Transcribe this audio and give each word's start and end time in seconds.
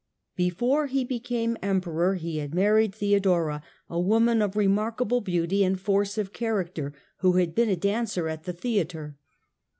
Before 0.35 0.87
he 0.87 1.03
became 1.05 1.57
Emperor 1.61 2.15
he 2.15 2.37
had 2.37 2.55
married 2.55 2.95
Theodora, 2.95 3.61
a 3.87 3.99
woman 3.99 4.41
of 4.41 4.55
remarkable 4.55 5.21
beauty 5.21 5.63
and 5.63 5.79
force 5.79 6.17
of 6.17 6.33
character, 6.33 6.91
who 7.17 7.33
had 7.33 7.53
been 7.53 7.69
a 7.69 7.75
dancer 7.75 8.27
at 8.27 8.45
the 8.45 8.53
theatre. 8.53 9.15